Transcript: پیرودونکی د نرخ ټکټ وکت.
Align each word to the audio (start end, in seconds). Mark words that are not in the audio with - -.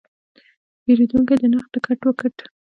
پیرودونکی 0.83 1.35
د 1.41 1.43
نرخ 1.51 1.65
ټکټ 1.73 1.99
وکت. 2.07 2.35